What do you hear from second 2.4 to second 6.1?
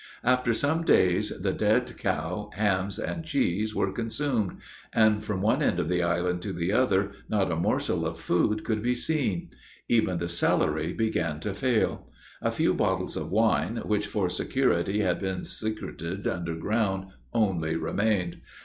hams, and cheese were consumed; and, from one end of the